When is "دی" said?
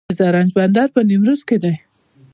1.63-1.73